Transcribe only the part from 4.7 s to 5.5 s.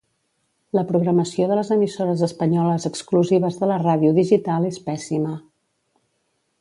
és pèssima.